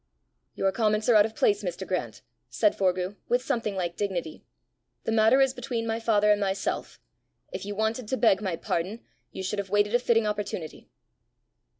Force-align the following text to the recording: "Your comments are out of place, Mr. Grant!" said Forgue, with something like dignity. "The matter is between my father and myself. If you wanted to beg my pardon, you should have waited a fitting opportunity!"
"Your 0.55 0.71
comments 0.71 1.07
are 1.09 1.15
out 1.15 1.27
of 1.27 1.35
place, 1.35 1.61
Mr. 1.63 1.87
Grant!" 1.87 2.23
said 2.49 2.75
Forgue, 2.75 3.17
with 3.29 3.43
something 3.43 3.75
like 3.75 3.95
dignity. 3.95 4.43
"The 5.03 5.11
matter 5.11 5.41
is 5.41 5.53
between 5.53 5.85
my 5.85 5.99
father 5.99 6.31
and 6.31 6.41
myself. 6.41 6.99
If 7.51 7.67
you 7.67 7.75
wanted 7.75 8.07
to 8.07 8.17
beg 8.17 8.41
my 8.41 8.55
pardon, 8.55 9.01
you 9.31 9.43
should 9.43 9.59
have 9.59 9.69
waited 9.69 9.93
a 9.93 9.99
fitting 9.99 10.25
opportunity!" 10.25 10.89